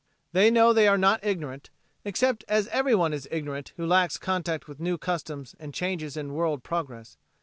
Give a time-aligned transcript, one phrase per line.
[0.31, 1.69] They know they are not ignorant,
[2.03, 6.63] except as everyone is ignorant who lacks contact with new customs and changes in world
[6.63, 7.17] progress.